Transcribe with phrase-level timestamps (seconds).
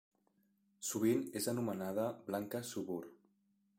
[0.91, 3.01] Sovint és anomenada Blanca Subur.